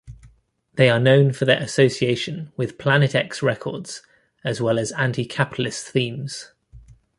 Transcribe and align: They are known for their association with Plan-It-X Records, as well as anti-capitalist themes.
They 0.73 0.89
are 0.89 0.99
known 0.99 1.31
for 1.31 1.45
their 1.45 1.61
association 1.61 2.51
with 2.57 2.79
Plan-It-X 2.79 3.43
Records, 3.43 4.01
as 4.43 4.59
well 4.59 4.79
as 4.79 4.91
anti-capitalist 4.93 5.85
themes. 5.85 6.53